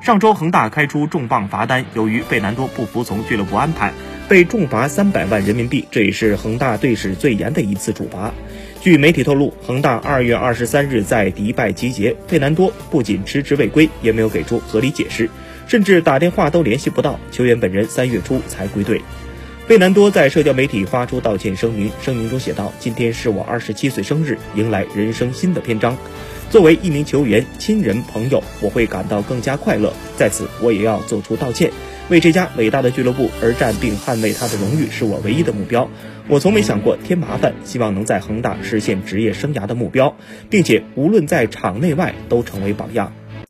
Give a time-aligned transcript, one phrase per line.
[0.00, 3.92] 上周恒大开出重磅罚单，由于费南多不服从俱乐部安排，
[4.30, 8.32] 被重罚三百万人民币，这也是恒大队史最严的一次处罚。
[8.80, 15.28] 据媒体透露，恒大二月二十三日在迪拜集结，费南多不仅迟迟未归，也没有给出合理解释，
[15.66, 19.02] 甚至打电话都联系不到，球员本人三月初才归队。
[19.70, 25.96] 费南多在社交媒体发出道歉声明，声明中写道：“今天是我二十七岁生日，迎来人生新的篇章。
[26.50, 29.92] 作为一名球员、亲人、朋友，我会感到更加快乐。
[30.16, 31.70] 在此，我也要做出道歉。
[32.08, 35.88] 为这家伟大的俱乐部而战，并捍卫他的荣誉，是我唯一的目标。
[36.26, 40.16] 我从没想过添麻烦，希望能在恒大实现职业生涯的目标，
[40.48, 43.12] 并且无论在场内外都成为榜样。